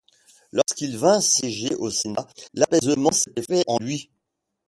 Lorsqu'il 0.51 0.97
vint 0.97 1.21
siéger 1.21 1.75
au 1.75 1.91
sénat, 1.91 2.25
l'apaisement 2.55 3.11
s'était 3.11 3.43
fait 3.43 3.63
en 3.67 3.77
lui. 3.77 4.09